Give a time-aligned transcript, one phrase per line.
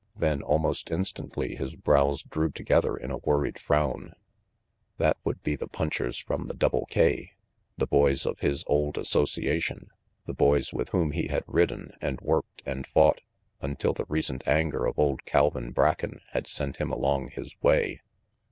[0.15, 4.13] Then almost instantly his brows drew together in a worried frown.
[4.97, 7.33] That would be RANGY PETE 173 the punchers from the Double K,
[7.77, 9.89] the boys of his old association,
[10.25, 13.21] the boys with whom he had ridden and worked and fought,
[13.61, 18.01] until the recent anger of old Calvin Bracken had sent him along his way.